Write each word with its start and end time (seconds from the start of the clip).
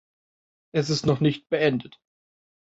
Es 0.73 0.89
ist 0.89 1.05
noch 1.05 1.19
nicht 1.19 1.47
beendet. 1.47 2.01